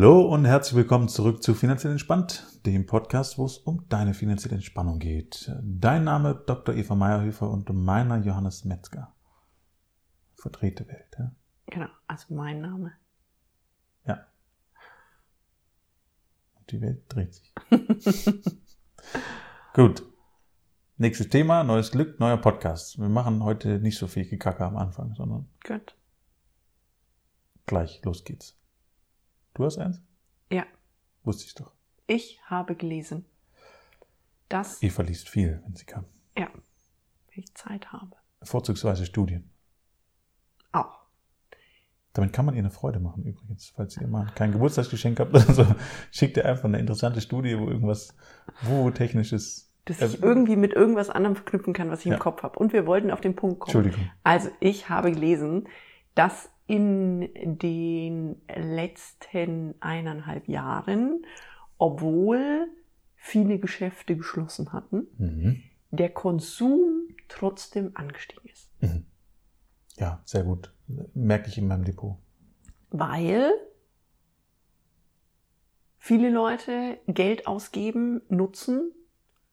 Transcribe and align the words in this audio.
Hallo 0.00 0.22
und 0.22 0.46
herzlich 0.46 0.76
willkommen 0.76 1.10
zurück 1.10 1.42
zu 1.42 1.52
Finanziell 1.52 1.92
Entspannt, 1.92 2.58
dem 2.64 2.86
Podcast, 2.86 3.36
wo 3.36 3.44
es 3.44 3.58
um 3.58 3.86
deine 3.90 4.14
finanzielle 4.14 4.54
Entspannung 4.54 4.98
geht. 4.98 5.52
Dein 5.62 6.04
Name 6.04 6.42
Dr. 6.46 6.74
Eva 6.74 6.94
Meyerhöfer 6.94 7.50
und 7.50 7.68
meiner 7.68 8.16
Johannes 8.16 8.64
Metzger. 8.64 9.14
Verdrehte 10.36 10.88
Welt, 10.88 11.14
ja? 11.18 11.32
Genau, 11.66 11.88
also 12.06 12.32
mein 12.32 12.62
Name. 12.62 12.94
Ja. 14.06 14.26
Und 16.54 16.72
die 16.72 16.80
Welt 16.80 17.02
dreht 17.08 17.34
sich. 17.34 17.54
Gut. 19.74 20.02
Nächstes 20.96 21.28
Thema, 21.28 21.62
neues 21.62 21.90
Glück, 21.90 22.18
neuer 22.18 22.38
Podcast. 22.38 22.98
Wir 22.98 23.10
machen 23.10 23.44
heute 23.44 23.78
nicht 23.80 23.98
so 23.98 24.06
viel 24.06 24.26
Gekacke 24.26 24.64
am 24.64 24.78
Anfang, 24.78 25.14
sondern 25.14 25.50
Gut. 25.62 25.94
gleich, 27.66 28.00
los 28.02 28.24
geht's. 28.24 28.56
Du 29.60 29.66
hast 29.66 29.76
eins? 29.76 30.00
Ja, 30.50 30.64
Wusste 31.22 31.44
ich 31.44 31.54
doch. 31.54 31.70
ich 32.06 32.40
habe 32.46 32.74
gelesen, 32.74 33.26
dass, 34.48 34.82
Eva 34.82 35.02
liest 35.02 35.28
viel, 35.28 35.60
wenn 35.66 35.76
sie 35.76 35.84
kann. 35.84 36.06
ja, 36.34 36.48
wenn 36.54 37.44
ich 37.44 37.54
Zeit 37.54 37.92
habe. 37.92 38.16
Vorzugsweise 38.42 39.04
Studien. 39.04 39.50
Auch. 40.72 41.00
Damit 42.14 42.32
kann 42.32 42.46
man 42.46 42.54
ihr 42.54 42.60
eine 42.60 42.70
Freude 42.70 43.00
machen 43.00 43.22
übrigens. 43.24 43.68
Falls 43.76 43.98
ihr 43.98 44.06
mal 44.06 44.32
kein 44.34 44.50
Geburtstagsgeschenk 44.52 45.20
habt 45.20 45.28
oder 45.34 45.52
so, 45.52 45.66
schickt 46.10 46.38
ihr 46.38 46.46
einfach 46.46 46.64
eine 46.64 46.78
interessante 46.78 47.20
Studie, 47.20 47.58
wo 47.58 47.68
irgendwas, 47.68 48.16
wo 48.62 48.90
technisches. 48.90 49.70
Dass 49.84 50.00
Äh, 50.00 50.06
ich 50.06 50.22
irgendwie 50.22 50.56
mit 50.56 50.72
irgendwas 50.72 51.10
anderem 51.10 51.36
verknüpfen 51.36 51.74
kann, 51.74 51.90
was 51.90 52.00
ich 52.00 52.06
Ja. 52.06 52.14
im 52.14 52.18
Kopf 52.18 52.42
habe. 52.44 52.58
Und 52.58 52.72
wir 52.72 52.86
wollten 52.86 53.10
auf 53.10 53.20
den 53.20 53.36
Punkt 53.36 53.60
kommen. 53.60 53.76
Entschuldigung. 53.76 54.10
Also 54.24 54.48
ich 54.60 54.88
habe 54.88 55.12
gelesen, 55.12 55.68
dass 56.14 56.48
in 56.70 57.58
den 57.58 58.40
letzten 58.54 59.74
eineinhalb 59.80 60.46
Jahren, 60.46 61.26
obwohl 61.78 62.68
viele 63.16 63.58
Geschäfte 63.58 64.16
geschlossen 64.16 64.72
hatten, 64.72 65.08
Mhm. 65.18 65.62
der 65.90 66.10
Konsum 66.10 67.08
trotzdem 67.26 67.90
angestiegen 67.94 68.48
ist. 68.48 68.70
Mhm. 68.80 69.04
Ja, 69.96 70.22
sehr 70.24 70.44
gut. 70.44 70.72
Merke 71.12 71.48
ich 71.48 71.58
in 71.58 71.66
meinem 71.66 71.82
Depot. 71.84 72.16
Weil 72.90 73.50
viele 75.98 76.30
Leute 76.30 77.00
Geld 77.08 77.48
ausgeben, 77.48 78.22
nutzen, 78.28 78.92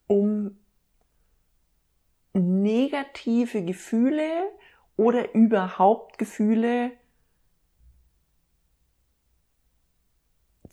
um 0.05 0.59
negative 2.33 3.65
Gefühle 3.65 4.51
oder 4.95 5.33
überhaupt 5.33 6.19
Gefühle 6.19 6.91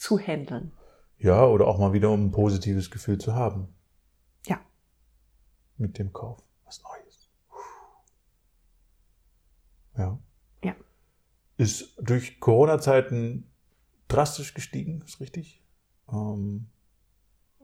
zu 0.05 0.19
handeln. 0.19 0.70
Ja, 1.16 1.47
oder 1.47 1.66
auch 1.66 1.78
mal 1.78 1.94
wieder, 1.94 2.10
um 2.10 2.27
ein 2.27 2.30
positives 2.30 2.91
Gefühl 2.91 3.16
zu 3.16 3.34
haben. 3.34 3.69
Ja. 4.46 4.61
Mit 5.78 5.98
dem 5.98 6.12
Kauf. 6.12 6.44
Was 6.66 6.83
Neues. 6.83 7.30
Ja. 9.96 10.19
Ja. 10.62 10.77
Ist 11.56 11.96
durch 12.02 12.38
Corona-Zeiten 12.38 13.50
drastisch 14.08 14.52
gestiegen, 14.52 15.00
ist 15.06 15.20
richtig. 15.20 15.64
Ähm, 16.12 16.66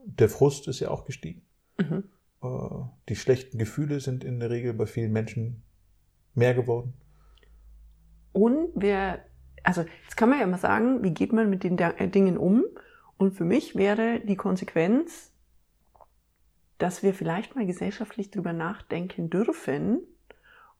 der 0.05 0.27
Frust 0.29 0.67
ist 0.67 0.79
ja 0.79 0.89
auch 0.89 1.05
gestiegen. 1.05 1.45
Mhm. 1.77 2.05
Äh, 2.41 2.85
die 3.07 3.15
schlechten 3.15 3.59
Gefühle 3.59 3.99
sind 3.99 4.23
in 4.23 4.39
der 4.39 4.49
Regel 4.49 4.73
bei 4.73 4.87
vielen 4.87 5.11
Menschen 5.11 5.61
mehr 6.33 6.55
geworden. 6.55 6.95
Und 8.31 8.71
wir, 8.73 9.23
also 9.63 9.85
jetzt 10.03 10.17
kann 10.17 10.29
man 10.29 10.39
ja 10.39 10.47
mal 10.47 10.57
sagen, 10.57 11.03
wie 11.03 11.13
geht 11.13 11.33
man 11.33 11.49
mit 11.49 11.63
den 11.63 11.77
äh, 11.77 12.07
Dingen 12.07 12.37
um? 12.37 12.63
Und 13.17 13.33
für 13.33 13.45
mich 13.45 13.75
wäre 13.75 14.19
die 14.21 14.35
Konsequenz, 14.35 15.31
dass 16.77 17.03
wir 17.03 17.13
vielleicht 17.13 17.55
mal 17.55 17.65
gesellschaftlich 17.65 18.31
drüber 18.31 18.53
nachdenken 18.53 19.29
dürfen, 19.29 19.99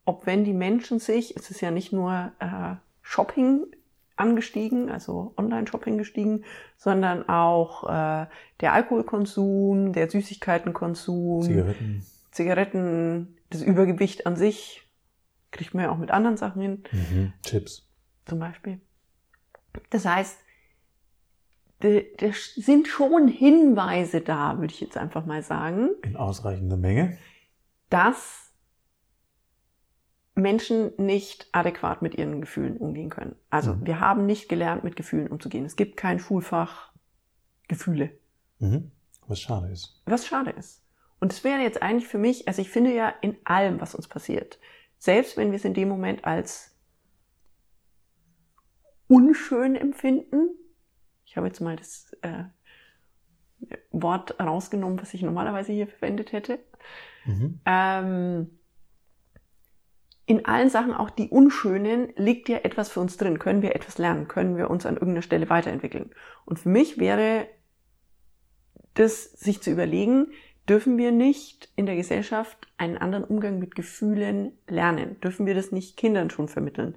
ob 0.05 0.25
wenn 0.25 0.43
die 0.43 0.53
Menschen 0.53 0.99
sich, 0.99 1.35
es 1.37 1.51
ist 1.51 1.61
ja 1.61 1.69
nicht 1.69 1.93
nur 1.93 2.31
äh, 2.39 2.75
Shopping 3.03 3.67
angestiegen, 4.15 4.89
also 4.89 5.33
Online-Shopping 5.37 5.97
gestiegen, 5.97 6.43
sondern 6.77 7.27
auch 7.29 7.83
äh, 7.83 8.25
der 8.61 8.73
Alkoholkonsum, 8.73 9.93
der 9.93 10.09
Süßigkeitenkonsum, 10.09 11.43
Zigaretten. 11.43 12.05
Zigaretten, 12.31 13.37
das 13.49 13.61
Übergewicht 13.61 14.25
an 14.25 14.35
sich, 14.35 14.89
kriegt 15.51 15.73
man 15.73 15.85
ja 15.85 15.91
auch 15.91 15.97
mit 15.97 16.11
anderen 16.11 16.37
Sachen 16.37 16.61
hin 16.61 16.83
Mhm. 16.91 17.33
Chips. 17.43 17.90
Zum 18.25 18.39
Beispiel. 18.39 18.79
Das 19.89 20.05
heißt, 20.05 20.37
da 21.79 21.89
sind 22.55 22.87
schon 22.87 23.27
Hinweise 23.27 24.21
da, 24.21 24.59
würde 24.59 24.73
ich 24.73 24.81
jetzt 24.81 24.97
einfach 24.97 25.25
mal 25.25 25.41
sagen, 25.41 25.89
In 26.03 26.15
ausreichender 26.17 26.77
Menge. 26.77 27.17
dass 27.89 28.51
Menschen 30.35 30.91
nicht 30.97 31.47
adäquat 31.51 32.01
mit 32.01 32.15
ihren 32.15 32.39
Gefühlen 32.41 32.77
umgehen 32.77 33.09
können. 33.09 33.35
Also 33.49 33.73
Mhm. 33.73 33.85
wir 33.85 33.99
haben 33.99 34.25
nicht 34.25 34.47
gelernt, 34.47 34.83
mit 34.83 34.95
Gefühlen 34.95 35.27
umzugehen. 35.27 35.65
Es 35.65 35.75
gibt 35.75 35.97
kein 35.97 36.19
Schulfach 36.19 36.91
Gefühle, 37.67 38.11
Mhm. 38.59 38.91
Was 39.27 39.39
schade 39.39 39.67
ist. 39.71 40.01
was 40.05 40.25
schade 40.27 40.51
ist. 40.51 40.83
Und 41.19 41.31
es 41.33 41.43
wäre 41.43 41.61
jetzt 41.61 41.81
eigentlich 41.81 42.07
für 42.07 42.17
mich, 42.17 42.47
also 42.47 42.61
ich 42.61 42.69
finde 42.69 42.93
ja 42.93 43.09
in 43.21 43.37
allem, 43.45 43.79
was 43.81 43.95
uns 43.95 44.07
passiert, 44.07 44.59
selbst 44.97 45.37
wenn 45.37 45.51
wir 45.51 45.55
es 45.57 45.65
in 45.65 45.73
dem 45.73 45.87
Moment 45.89 46.25
als 46.25 46.70
unschön 49.11 49.75
empfinden, 49.75 50.49
ich 51.25 51.35
habe 51.35 51.47
jetzt 51.47 51.59
mal 51.59 51.75
das 51.75 52.15
äh, 52.21 52.45
Wort 53.91 54.39
rausgenommen, 54.39 55.01
was 55.01 55.13
ich 55.13 55.21
normalerweise 55.21 55.73
hier 55.73 55.87
verwendet 55.87 56.31
hätte, 56.31 56.59
Mhm. 57.25 57.59
ähm, 57.65 58.59
in 60.25 60.45
allen 60.45 60.69
Sachen, 60.69 60.93
auch 60.93 61.09
die 61.09 61.29
unschönen, 61.29 62.13
liegt 62.15 62.49
ja 62.49 62.59
etwas 62.59 62.89
für 62.89 62.99
uns 62.99 63.17
drin. 63.17 63.37
Können 63.37 63.61
wir 63.61 63.75
etwas 63.75 63.97
lernen? 63.97 64.27
Können 64.27 64.55
wir 64.57 64.69
uns 64.69 64.85
an 64.85 64.95
irgendeiner 64.95 65.21
Stelle 65.21 65.49
weiterentwickeln? 65.49 66.11
Und 66.45 66.57
für 66.57 66.69
mich 66.69 66.97
wäre 66.97 67.47
das, 68.93 69.33
sich 69.33 69.61
zu 69.61 69.71
überlegen, 69.71 70.31
dürfen 70.69 70.97
wir 70.97 71.11
nicht 71.11 71.69
in 71.75 71.85
der 71.85 71.95
Gesellschaft 71.95 72.67
einen 72.77 72.97
anderen 72.97 73.25
Umgang 73.25 73.59
mit 73.59 73.75
Gefühlen 73.75 74.57
lernen? 74.67 75.19
Dürfen 75.19 75.45
wir 75.45 75.53
das 75.53 75.71
nicht 75.71 75.97
Kindern 75.97 76.29
schon 76.29 76.47
vermitteln? 76.47 76.95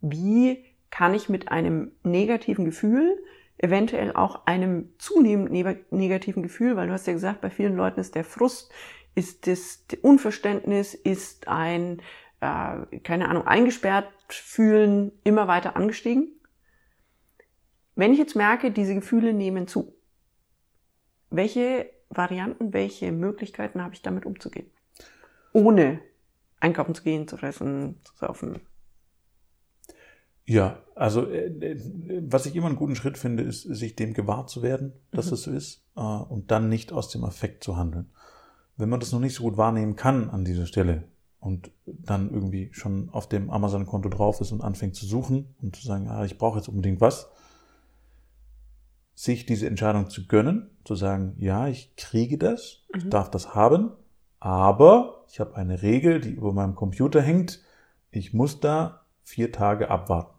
Wie 0.00 0.64
kann 0.90 1.14
ich 1.14 1.28
mit 1.28 1.48
einem 1.50 1.92
negativen 2.02 2.64
Gefühl, 2.64 3.22
eventuell 3.58 4.12
auch 4.14 4.46
einem 4.46 4.92
zunehmend 4.98 5.50
neg- 5.50 5.86
negativen 5.90 6.42
Gefühl, 6.42 6.76
weil 6.76 6.88
du 6.88 6.92
hast 6.92 7.06
ja 7.06 7.12
gesagt, 7.12 7.40
bei 7.40 7.50
vielen 7.50 7.76
Leuten 7.76 8.00
ist 8.00 8.14
der 8.14 8.24
Frust, 8.24 8.70
ist 9.14 9.46
das 9.46 9.84
Unverständnis, 10.02 10.94
ist 10.94 11.48
ein, 11.48 12.02
äh, 12.40 12.98
keine 13.02 13.28
Ahnung, 13.28 13.46
eingesperrt 13.46 14.12
fühlen 14.28 15.12
immer 15.24 15.48
weiter 15.48 15.76
angestiegen. 15.76 16.32
Wenn 17.94 18.12
ich 18.12 18.18
jetzt 18.18 18.36
merke, 18.36 18.70
diese 18.70 18.94
Gefühle 18.94 19.32
nehmen 19.32 19.66
zu, 19.68 19.94
welche 21.30 21.90
Varianten, 22.10 22.72
welche 22.72 23.10
Möglichkeiten 23.10 23.82
habe 23.82 23.94
ich 23.94 24.02
damit 24.02 24.26
umzugehen? 24.26 24.70
Ohne 25.52 26.00
einkaufen 26.60 26.94
zu 26.94 27.02
gehen, 27.02 27.26
zu 27.26 27.36
fressen, 27.36 28.00
zu 28.04 28.14
saufen. 28.16 28.60
Ja, 30.46 30.78
also 30.94 31.26
äh, 31.28 31.46
äh, 31.48 32.22
was 32.28 32.46
ich 32.46 32.54
immer 32.54 32.68
einen 32.68 32.76
guten 32.76 32.94
Schritt 32.96 33.18
finde, 33.18 33.42
ist, 33.42 33.62
sich 33.62 33.96
dem 33.96 34.14
gewahr 34.14 34.46
zu 34.46 34.62
werden, 34.62 34.92
dass 35.10 35.26
Mhm. 35.26 35.32
es 35.34 35.42
so 35.42 35.50
ist, 35.50 35.82
äh, 35.96 36.00
und 36.00 36.50
dann 36.50 36.68
nicht 36.68 36.92
aus 36.92 37.08
dem 37.08 37.24
Affekt 37.24 37.64
zu 37.64 37.76
handeln. 37.76 38.10
Wenn 38.76 38.88
man 38.88 39.00
das 39.00 39.12
noch 39.12 39.20
nicht 39.20 39.34
so 39.34 39.42
gut 39.42 39.56
wahrnehmen 39.56 39.96
kann 39.96 40.30
an 40.30 40.44
dieser 40.44 40.66
Stelle 40.66 41.04
und 41.40 41.70
dann 41.86 42.30
irgendwie 42.30 42.68
schon 42.72 43.08
auf 43.10 43.28
dem 43.28 43.50
Amazon-Konto 43.50 44.08
drauf 44.08 44.40
ist 44.40 44.52
und 44.52 44.62
anfängt 44.62 44.94
zu 44.94 45.06
suchen 45.06 45.54
und 45.60 45.74
zu 45.74 45.84
sagen, 45.86 46.08
ah, 46.08 46.24
ich 46.24 46.38
brauche 46.38 46.58
jetzt 46.58 46.68
unbedingt 46.68 47.00
was, 47.00 47.28
sich 49.14 49.46
diese 49.46 49.66
Entscheidung 49.66 50.10
zu 50.10 50.26
gönnen, 50.26 50.70
zu 50.84 50.94
sagen, 50.94 51.34
ja, 51.38 51.68
ich 51.68 51.96
kriege 51.96 52.38
das, 52.38 52.84
ich 52.94 53.04
Mhm. 53.04 53.10
darf 53.10 53.30
das 53.30 53.54
haben, 53.54 53.92
aber 54.40 55.24
ich 55.28 55.40
habe 55.40 55.56
eine 55.56 55.82
Regel, 55.82 56.20
die 56.20 56.30
über 56.32 56.52
meinem 56.52 56.74
Computer 56.74 57.20
hängt, 57.20 57.62
ich 58.10 58.32
muss 58.34 58.60
da 58.60 59.06
vier 59.22 59.50
Tage 59.52 59.90
abwarten 59.90 60.35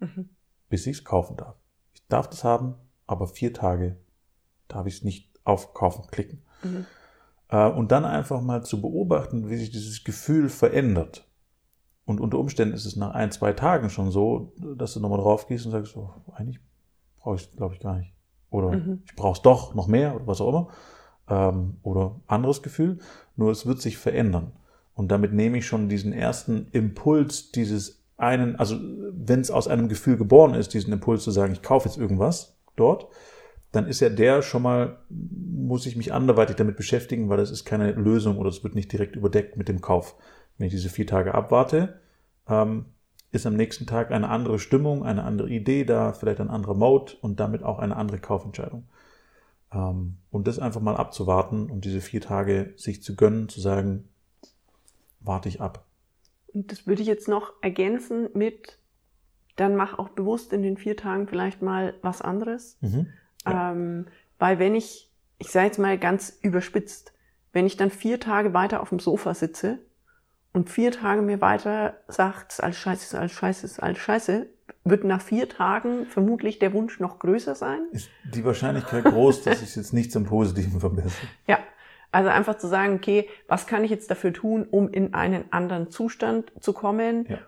Mhm. 0.00 0.28
bis 0.68 0.86
ich 0.86 0.98
es 0.98 1.04
kaufen 1.04 1.36
darf. 1.36 1.56
Ich 1.94 2.06
darf 2.08 2.28
das 2.28 2.44
haben, 2.44 2.74
aber 3.06 3.26
vier 3.26 3.52
Tage 3.52 3.96
darf 4.68 4.86
ich 4.86 4.96
es 4.98 5.04
nicht 5.04 5.30
auf 5.44 5.74
Kaufen 5.74 6.06
klicken. 6.10 6.42
Mhm. 6.62 6.86
Äh, 7.48 7.70
Und 7.70 7.90
dann 7.90 8.04
einfach 8.04 8.40
mal 8.42 8.62
zu 8.64 8.80
beobachten, 8.82 9.48
wie 9.48 9.56
sich 9.56 9.70
dieses 9.70 10.04
Gefühl 10.04 10.48
verändert. 10.50 11.26
Und 12.04 12.20
unter 12.20 12.38
Umständen 12.38 12.74
ist 12.74 12.84
es 12.86 12.96
nach 12.96 13.10
ein, 13.14 13.30
zwei 13.32 13.52
Tagen 13.52 13.90
schon 13.90 14.10
so, 14.10 14.52
dass 14.76 14.94
du 14.94 15.00
nochmal 15.00 15.18
drauf 15.20 15.46
gehst 15.46 15.66
und 15.66 15.72
sagst, 15.72 15.96
oh, 15.96 16.10
eigentlich 16.34 16.60
brauche 17.18 17.36
ich 17.36 17.42
es, 17.42 17.56
glaube 17.56 17.74
ich, 17.74 17.80
gar 17.80 17.96
nicht. 17.98 18.14
Oder 18.50 18.70
Mhm. 18.76 19.02
ich 19.04 19.14
brauche 19.16 19.36
es 19.36 19.42
doch 19.42 19.74
noch 19.74 19.88
mehr 19.88 20.14
oder 20.14 20.26
was 20.26 20.40
auch 20.40 20.48
immer. 20.48 20.68
Ähm, 21.28 21.76
oder 21.82 22.20
anderes 22.26 22.62
Gefühl. 22.62 22.98
Nur 23.36 23.50
es 23.50 23.66
wird 23.66 23.80
sich 23.82 23.98
verändern. 23.98 24.52
Und 24.94 25.08
damit 25.12 25.32
nehme 25.32 25.58
ich 25.58 25.66
schon 25.66 25.88
diesen 25.88 26.12
ersten 26.12 26.68
Impuls 26.72 27.52
dieses 27.52 28.02
einen, 28.18 28.56
also 28.56 28.76
wenn 29.12 29.40
es 29.40 29.50
aus 29.50 29.68
einem 29.68 29.88
Gefühl 29.88 30.16
geboren 30.16 30.54
ist, 30.54 30.74
diesen 30.74 30.92
Impuls 30.92 31.24
zu 31.24 31.30
sagen, 31.30 31.52
ich 31.52 31.62
kaufe 31.62 31.88
jetzt 31.88 31.96
irgendwas, 31.96 32.58
dort, 32.76 33.08
dann 33.72 33.86
ist 33.86 34.00
ja 34.00 34.08
der 34.08 34.42
schon 34.42 34.62
mal, 34.62 34.98
muss 35.08 35.86
ich 35.86 35.96
mich 35.96 36.12
anderweitig 36.12 36.56
damit 36.56 36.76
beschäftigen, 36.76 37.28
weil 37.28 37.36
das 37.36 37.50
ist 37.50 37.64
keine 37.64 37.92
Lösung 37.92 38.38
oder 38.38 38.48
es 38.48 38.64
wird 38.64 38.74
nicht 38.74 38.92
direkt 38.92 39.16
überdeckt 39.16 39.56
mit 39.56 39.68
dem 39.68 39.80
Kauf. 39.80 40.16
Wenn 40.56 40.66
ich 40.66 40.72
diese 40.72 40.88
vier 40.88 41.06
Tage 41.06 41.34
abwarte, 41.34 42.00
ähm, 42.48 42.86
ist 43.30 43.46
am 43.46 43.56
nächsten 43.56 43.86
Tag 43.86 44.10
eine 44.10 44.30
andere 44.30 44.58
Stimmung, 44.58 45.04
eine 45.04 45.22
andere 45.22 45.50
Idee 45.50 45.84
da, 45.84 46.12
vielleicht 46.12 46.40
ein 46.40 46.50
anderer 46.50 46.74
Mode 46.74 47.12
und 47.20 47.40
damit 47.40 47.62
auch 47.62 47.78
eine 47.78 47.96
andere 47.96 48.18
Kaufentscheidung. 48.18 48.88
Ähm, 49.72 50.16
und 50.30 50.48
das 50.48 50.58
einfach 50.58 50.80
mal 50.80 50.96
abzuwarten 50.96 51.70
und 51.70 51.84
diese 51.84 52.00
vier 52.00 52.22
Tage 52.22 52.72
sich 52.76 53.02
zu 53.02 53.14
gönnen, 53.14 53.48
zu 53.48 53.60
sagen, 53.60 54.08
warte 55.20 55.48
ich 55.50 55.60
ab. 55.60 55.84
Und 56.52 56.72
das 56.72 56.86
würde 56.86 57.02
ich 57.02 57.08
jetzt 57.08 57.28
noch 57.28 57.52
ergänzen 57.62 58.28
mit, 58.34 58.78
dann 59.56 59.76
mach 59.76 59.98
auch 59.98 60.10
bewusst 60.10 60.52
in 60.52 60.62
den 60.62 60.76
vier 60.76 60.96
Tagen 60.96 61.26
vielleicht 61.26 61.62
mal 61.62 61.94
was 62.02 62.22
anderes. 62.22 62.78
Mhm. 62.80 63.06
Ja. 63.46 63.72
Ähm, 63.72 64.06
weil 64.38 64.58
wenn 64.58 64.74
ich, 64.74 65.12
ich 65.38 65.50
sage 65.50 65.66
jetzt 65.66 65.78
mal 65.78 65.98
ganz 65.98 66.38
überspitzt, 66.42 67.12
wenn 67.52 67.66
ich 67.66 67.76
dann 67.76 67.90
vier 67.90 68.20
Tage 68.20 68.54
weiter 68.54 68.80
auf 68.80 68.90
dem 68.90 68.98
Sofa 68.98 69.34
sitze 69.34 69.78
und 70.52 70.70
vier 70.70 70.92
Tage 70.92 71.22
mir 71.22 71.40
weiter 71.40 71.98
sagt, 72.08 72.52
ist 72.52 72.62
alles 72.62 72.76
scheiße, 72.76 73.04
ist 73.04 73.14
alles 73.14 73.32
scheiße, 73.32 73.66
ist 73.66 73.82
alles 73.82 73.98
scheiße, 73.98 74.46
wird 74.84 75.04
nach 75.04 75.20
vier 75.20 75.48
Tagen 75.48 76.06
vermutlich 76.06 76.58
der 76.58 76.72
Wunsch 76.72 77.00
noch 77.00 77.18
größer 77.18 77.54
sein. 77.54 77.80
Ist 77.92 78.10
die 78.32 78.44
Wahrscheinlichkeit 78.44 79.04
groß, 79.04 79.42
dass 79.42 79.62
ich 79.62 79.74
jetzt 79.76 79.92
nicht 79.92 80.12
zum 80.12 80.24
Positiven 80.24 80.80
verbessere? 80.80 81.26
Ja. 81.46 81.58
Also 82.10 82.30
einfach 82.30 82.56
zu 82.56 82.68
sagen, 82.68 82.94
okay, 82.94 83.28
was 83.48 83.66
kann 83.66 83.84
ich 83.84 83.90
jetzt 83.90 84.10
dafür 84.10 84.32
tun, 84.32 84.66
um 84.70 84.88
in 84.88 85.14
einen 85.14 85.52
anderen 85.52 85.90
Zustand 85.90 86.52
zu 86.60 86.72
kommen? 86.72 87.26
Ja. 87.28 87.38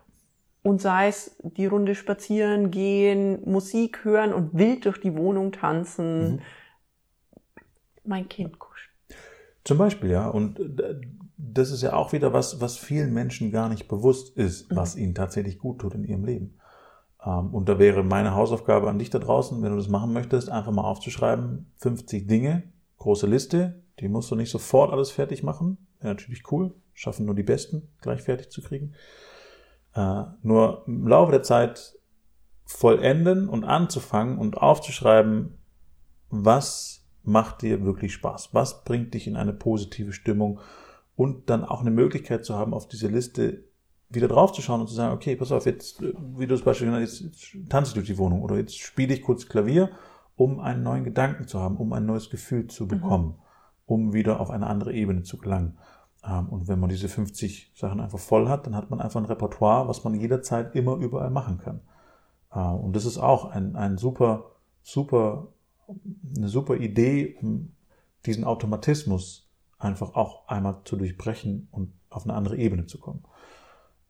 Und 0.63 0.83
sei 0.83 1.09
es 1.09 1.37
die 1.43 1.67
Runde 1.67 1.95
spazieren, 1.95 2.71
gehen, 2.71 3.41
Musik 3.51 4.05
hören 4.05 4.35
und 4.35 4.53
wild 4.53 4.85
durch 4.85 5.01
die 5.01 5.17
Wohnung 5.17 5.53
tanzen. 5.53 6.33
Mhm. 6.33 6.41
Mein 8.05 8.29
Kind 8.29 8.59
kuscheln. 8.59 8.91
Zum 9.65 9.79
Beispiel, 9.79 10.11
ja. 10.11 10.29
Und 10.29 10.61
äh, 10.61 11.01
das 11.39 11.71
ist 11.71 11.83
ja 11.83 11.95
auch 11.95 12.13
wieder 12.13 12.35
was, 12.35 12.61
was 12.61 12.77
vielen 12.77 13.15
Menschen 13.15 13.51
gar 13.51 13.71
nicht 13.71 13.89
bewusst 13.89 14.37
ist, 14.37 14.71
mhm. 14.71 14.77
was 14.77 14.97
ihnen 14.97 15.15
tatsächlich 15.15 15.59
gut 15.59 15.81
tut 15.81 15.95
in 15.95 16.05
ihrem 16.05 16.25
Leben. 16.25 16.59
Ähm, 17.25 17.55
und 17.55 17.69
da 17.69 17.79
wäre 17.79 18.03
meine 18.03 18.35
Hausaufgabe 18.35 18.89
an 18.89 18.99
dich 18.99 19.11
da 19.11 19.19
draußen, 19.19 19.63
wenn 19.63 19.71
du 19.71 19.79
das 19.79 19.89
machen 19.89 20.13
möchtest, 20.13 20.51
einfach 20.51 20.73
mal 20.73 20.85
aufzuschreiben, 20.85 21.73
50 21.77 22.27
Dinge, 22.27 22.65
große 22.99 23.27
Liste, 23.27 23.83
die 24.01 24.09
musst 24.09 24.31
du 24.31 24.37
nicht 24.37 24.51
sofort 24.51 24.93
alles 24.93 25.11
fertig 25.11 25.43
machen. 25.43 25.79
Wäre 26.01 26.15
natürlich 26.15 26.51
cool, 26.51 26.75
schaffen 26.93 27.27
nur 27.27 27.35
die 27.35 27.43
Besten, 27.43 27.89
gleich 28.01 28.23
fertig 28.23 28.51
zu 28.51 28.63
kriegen. 28.63 28.95
Äh, 29.95 30.25
nur 30.43 30.85
im 30.87 31.07
Laufe 31.07 31.33
der 31.33 31.43
Zeit 31.43 31.97
vollenden 32.65 33.49
und 33.49 33.65
anzufangen 33.65 34.39
und 34.39 34.57
aufzuschreiben, 34.59 35.59
was 36.29 37.05
macht 37.23 37.63
dir 37.63 37.85
wirklich 37.85 38.15
Spaß? 38.15 38.51
Was 38.53 38.85
bringt 38.85 39.15
dich 39.15 39.27
in 39.27 39.37
eine 39.37 39.53
positive 39.53 40.13
Stimmung? 40.13 40.61
und 41.21 41.51
dann 41.51 41.67
auch 41.67 41.83
eine 41.83 41.91
Möglichkeit 41.91 42.47
zu 42.47 42.55
haben, 42.55 42.73
auf 42.73 42.89
diese 42.89 43.07
Liste 43.09 43.65
wieder 44.09 44.27
draufzuschauen 44.27 44.81
und 44.81 44.87
zu 44.87 44.95
sagen, 44.95 45.15
okay, 45.15 45.37
pass 45.37 45.53
auf, 45.53 45.67
jetzt, 45.67 46.01
wie 46.01 46.47
du 46.47 46.55
es 46.55 46.63
beispielsweise 46.63 47.25
jetzt, 47.27 47.69
tanze 47.69 47.91
ich 47.91 47.95
durch 47.95 48.07
die 48.07 48.17
Wohnung 48.17 48.41
oder 48.41 48.57
jetzt 48.57 48.79
spiele 48.79 49.13
ich 49.13 49.21
kurz 49.21 49.47
Klavier, 49.47 49.91
um 50.37 50.61
einen 50.61 50.83
neuen 50.83 51.05
Gedanken 51.05 51.47
zu 51.47 51.61
haben, 51.61 51.77
um 51.77 51.93
ein 51.93 52.07
neues 52.07 52.31
Gefühl 52.31 52.69
zu 52.69 52.89
bekommen, 52.89 53.27
mhm. 53.27 53.43
Um 53.91 54.13
wieder 54.13 54.39
auf 54.39 54.51
eine 54.51 54.69
andere 54.69 54.93
Ebene 54.93 55.25
zu 55.25 55.37
gelangen. 55.37 55.77
Ähm, 56.25 56.49
und 56.49 56.69
wenn 56.69 56.79
man 56.79 56.91
diese 56.91 57.09
50 57.09 57.73
Sachen 57.75 58.01
einfach 58.01 58.21
voll 58.21 58.49
hat, 58.49 58.67
dann 58.67 58.77
hat 58.77 58.89
man 58.89 59.01
einfach 59.01 59.21
ein 59.21 59.27
Repertoire, 59.27 59.89
was 59.89 60.05
man 60.05 60.15
jederzeit 60.15 60.77
immer 60.77 60.95
überall 60.97 61.31
machen 61.31 61.59
kann. 61.59 61.81
Äh, 62.53 62.61
und 62.61 62.95
das 62.95 63.05
ist 63.05 63.19
auch 63.19 63.47
ein, 63.47 63.75
ein 63.75 63.99
super, 63.99 64.53
super, 64.83 65.49
eine 66.37 66.49
super 66.49 66.77
Idee, 66.77 67.37
um 67.43 67.73
diesen 68.27 68.45
Automatismus 68.45 69.51
einfach 69.79 70.15
auch 70.15 70.47
einmal 70.47 70.83
zu 70.85 70.95
durchbrechen 70.95 71.67
und 71.73 71.93
auf 72.11 72.25
eine 72.25 72.35
andere 72.35 72.59
Ebene 72.59 72.87
zu 72.87 73.01
kommen. 73.01 73.25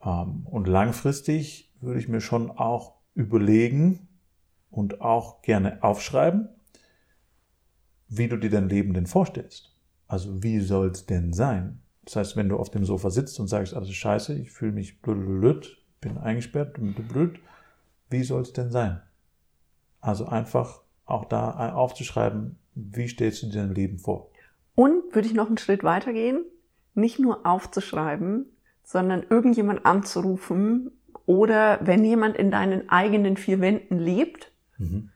Ähm, 0.05 0.43
und 0.45 0.69
langfristig 0.69 1.73
würde 1.81 2.01
ich 2.01 2.09
mir 2.09 2.21
schon 2.21 2.51
auch 2.51 2.97
überlegen 3.15 4.09
und 4.71 5.01
auch 5.01 5.41
gerne 5.41 5.83
aufschreiben, 5.83 6.51
wie 8.11 8.29
du 8.29 8.37
dir 8.37 8.51
dein 8.51 8.69
Leben 8.69 8.93
denn 8.93 9.07
vorstellst. 9.07 9.75
Also 10.07 10.43
wie 10.43 10.59
soll 10.61 10.89
es 10.89 11.07
denn 11.07 11.33
sein? 11.33 11.81
Das 12.05 12.17
heißt, 12.17 12.37
wenn 12.37 12.49
du 12.49 12.57
auf 12.57 12.71
dem 12.71 12.85
Sofa 12.85 13.11
sitzt 13.11 13.39
und 13.39 13.47
sagst, 13.47 13.73
alles 13.73 13.93
scheiße, 13.93 14.35
ich 14.35 14.51
fühle 14.51 14.73
mich 14.73 15.01
blöd, 15.01 15.79
bin 16.01 16.19
eingesperrt, 16.19 16.77
blöd, 17.09 17.39
wie 18.11 18.25
soll 18.25 18.43
es 18.43 18.53
denn 18.53 18.71
sein? 18.71 19.01
Also 20.01 20.27
einfach 20.27 20.83
auch 21.05 21.25
da 21.27 21.73
aufzuschreiben, 21.75 22.59
wie 22.75 23.09
stellst 23.09 23.43
du 23.43 23.47
dir 23.47 23.61
dein 23.61 23.75
Leben 23.75 23.99
vor? 23.99 24.31
Und 24.75 25.15
würde 25.15 25.29
ich 25.29 25.35
noch 25.35 25.47
einen 25.47 25.59
Schritt 25.59 25.85
weitergehen, 25.85 26.45
nicht 26.95 27.19
nur 27.19 27.47
aufzuschreiben, 27.47 28.47
sondern 28.83 29.25
irgendjemand 29.29 29.87
anzurufen 29.87 30.91
oder 31.27 31.79
wenn 31.83 32.05
jemand 32.05 32.37
in 32.37 32.51
deinen 32.51 32.89
eigenen 32.89 33.37
vier 33.37 33.61
Wänden 33.61 33.99
lebt, 33.99 34.53
mhm. 34.79 35.11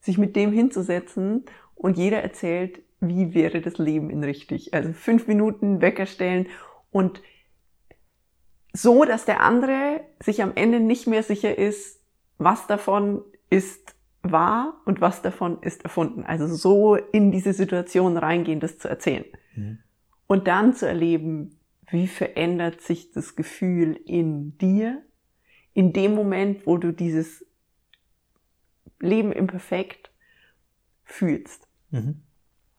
sich 0.00 0.18
mit 0.18 0.34
dem 0.34 0.52
hinzusetzen 0.52 1.44
und 1.82 1.98
jeder 1.98 2.22
erzählt, 2.22 2.80
wie 3.00 3.34
wäre 3.34 3.60
das 3.60 3.76
Leben 3.78 4.08
in 4.08 4.22
richtig. 4.22 4.72
Also 4.72 4.92
fünf 4.92 5.26
Minuten 5.26 5.80
Wecker 5.80 6.06
stellen 6.06 6.46
und 6.92 7.20
so, 8.72 9.04
dass 9.04 9.24
der 9.24 9.40
andere 9.40 10.00
sich 10.22 10.42
am 10.42 10.52
Ende 10.54 10.80
nicht 10.80 11.06
mehr 11.06 11.22
sicher 11.22 11.58
ist, 11.58 12.00
was 12.38 12.66
davon 12.68 13.22
ist 13.50 13.96
wahr 14.22 14.80
und 14.84 15.00
was 15.00 15.22
davon 15.22 15.60
ist 15.62 15.82
erfunden. 15.82 16.22
Also 16.22 16.46
so 16.46 16.94
in 16.94 17.32
diese 17.32 17.52
Situation 17.52 18.16
reingehen, 18.16 18.60
das 18.60 18.78
zu 18.78 18.88
erzählen. 18.88 19.24
Mhm. 19.56 19.78
Und 20.28 20.46
dann 20.46 20.74
zu 20.74 20.86
erleben, 20.86 21.58
wie 21.90 22.06
verändert 22.06 22.80
sich 22.80 23.10
das 23.10 23.34
Gefühl 23.34 24.00
in 24.06 24.56
dir, 24.58 25.02
in 25.74 25.92
dem 25.92 26.14
Moment, 26.14 26.64
wo 26.66 26.78
du 26.78 26.92
dieses 26.92 27.44
Leben 29.00 29.32
imperfekt 29.32 30.12
fühlst. 31.04 31.68
Mhm. 31.92 32.22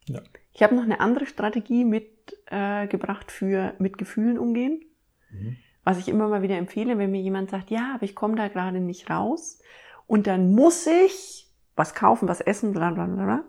Ja. 0.06 0.22
Ich 0.52 0.62
habe 0.62 0.76
noch 0.76 0.84
eine 0.84 1.00
andere 1.00 1.26
Strategie 1.26 1.86
mitgebracht 1.86 3.28
äh, 3.28 3.32
für 3.32 3.74
mit 3.80 3.98
Gefühlen 3.98 4.38
umgehen. 4.38 4.84
Mhm. 5.32 5.58
Was 5.86 5.98
ich 5.98 6.10
immer 6.10 6.28
mal 6.28 6.42
wieder 6.42 6.58
empfehle, 6.58 6.98
wenn 6.98 7.12
mir 7.12 7.22
jemand 7.22 7.50
sagt, 7.50 7.70
ja, 7.70 7.94
aber 7.96 8.04
ich 8.04 8.16
komme 8.16 8.36
da 8.36 8.48
gerade 8.50 8.80
nicht 8.80 9.10
raus, 9.10 9.60
und 10.08 10.28
dann 10.28 10.52
muss 10.52 10.86
ich 10.86 11.50
was 11.76 11.96
kaufen, 11.96 12.28
was 12.28 12.42
essen, 12.42 12.74
bla 12.74 12.92
bla 12.92 13.06
bla, 13.06 13.44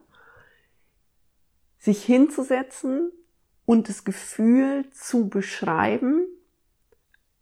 sich 1.78 2.02
hinzusetzen 2.02 3.12
und 3.66 3.88
das 3.88 4.04
Gefühl 4.04 4.88
zu 4.90 5.28
beschreiben, 5.28 6.26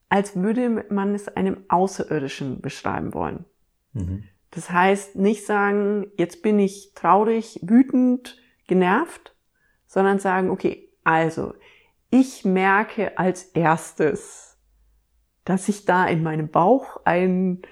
als 0.09 0.37
würde 0.37 0.87
man 0.91 1.15
es 1.15 1.29
einem 1.29 1.65
Außerirdischen 1.69 2.61
beschreiben 2.61 3.15
wollen. 3.15 3.45
Mhm. 3.93 4.25
Das 4.53 4.71
heißt, 4.71 5.17
nicht 5.17 5.45
sagen, 5.47 6.07
jetzt 6.17 6.43
bin 6.43 6.59
ich 6.59 6.93
traurig, 6.95 7.59
wütend, 7.63 8.37
genervt, 8.69 9.35
sondern 9.87 10.19
sagen, 10.19 10.51
okay, 10.51 10.91
also, 11.05 11.55
ich 12.11 12.45
merke 12.45 13.19
als 13.19 13.45
erstes, 13.45 14.59
dass 15.45 15.67
sich 15.67 15.87
da 15.87 16.07
in 16.07 16.23
meinem 16.23 16.49
Bauch 16.49 17.01
ein 17.05 17.63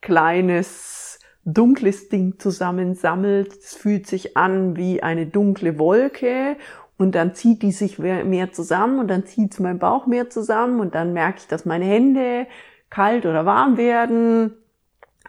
kleines 0.00 1.18
dunkles 1.44 2.08
Ding 2.08 2.38
zusammensammelt. 2.38 3.52
Es 3.56 3.74
fühlt 3.74 4.06
sich 4.06 4.36
an 4.36 4.76
wie 4.76 5.02
eine 5.02 5.26
dunkle 5.26 5.78
Wolke 5.78 6.56
und 6.98 7.16
dann 7.16 7.34
zieht 7.34 7.62
die 7.62 7.72
sich 7.72 7.98
mehr 7.98 8.52
zusammen 8.52 9.00
und 9.00 9.08
dann 9.08 9.26
zieht 9.26 9.54
es 9.54 9.60
mein 9.60 9.80
Bauch 9.80 10.06
mehr 10.06 10.30
zusammen 10.30 10.78
und 10.78 10.94
dann 10.94 11.12
merke 11.12 11.38
ich, 11.40 11.48
dass 11.48 11.64
meine 11.64 11.84
Hände 11.84 12.46
kalt 12.90 13.26
oder 13.26 13.44
warm 13.44 13.76
werden 13.76 14.54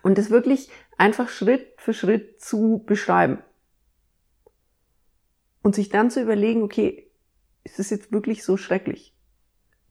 und 0.03 0.17
das 0.17 0.29
wirklich 0.29 0.69
einfach 0.99 1.29
Schritt 1.29 1.73
für 1.77 1.93
Schritt 1.93 2.41
zu 2.41 2.83
beschreiben. 2.85 3.39
Und 5.61 5.75
sich 5.75 5.89
dann 5.89 6.11
zu 6.11 6.21
überlegen, 6.21 6.63
okay, 6.63 7.09
ist 7.63 7.79
es 7.79 7.89
jetzt 7.89 8.11
wirklich 8.11 8.43
so 8.43 8.57
schrecklich? 8.57 9.15